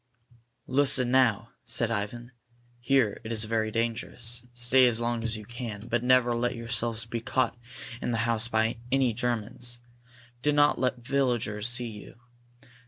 [0.65, 2.31] "Listen, now," said Ivan.
[2.79, 4.41] "Here it is very dangerous.
[4.55, 7.55] Stay as long as you can, but never let yourselves be caught
[8.01, 9.77] in the house by any Germans.
[10.41, 12.19] Do not let the villagers see you.